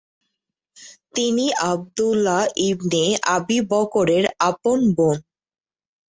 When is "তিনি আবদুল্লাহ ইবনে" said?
1.15-3.03